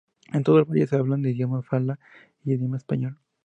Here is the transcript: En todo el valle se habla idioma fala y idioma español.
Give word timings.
En 0.33 0.41
todo 0.43 0.57
el 0.57 0.65
valle 0.65 0.87
se 0.87 0.95
habla 0.95 1.15
idioma 1.19 1.61
fala 1.61 1.99
y 2.43 2.53
idioma 2.53 2.77
español. 2.77 3.19